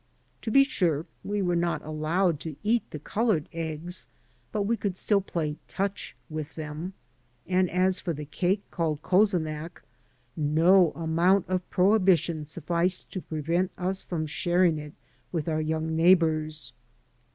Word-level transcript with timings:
To 0.41 0.49
be 0.49 0.63
sure, 0.63 1.05
we 1.23 1.43
were 1.43 1.55
not 1.55 1.83
allowed 1.85 2.39
to 2.39 2.55
eat 2.63 2.81
the 2.89 2.97
colored 2.97 3.47
eggs, 3.53 4.07
but 4.51 4.63
we 4.63 4.75
could 4.75 4.97
still 4.97 5.21
play 5.21 5.57
"touch" 5.67 6.15
with 6.27 6.55
them; 6.55 6.93
and 7.45 7.69
as 7.69 7.99
for 7.99 8.11
the 8.11 8.25
cake 8.25 8.63
called 8.71 9.03
cozonac 9.03 9.83
no 10.35 10.89
amount 10.95 11.47
of 11.47 11.69
prohibition 11.69 12.45
sufficed 12.45 13.11
to 13.11 13.21
prevent 13.21 13.69
us 13.77 14.01
from 14.01 14.25
sharing 14.25 14.79
it 14.79 14.93
with 15.31 15.47
our 15.47 15.61
young 15.61 15.95
neighbors. 15.95 16.73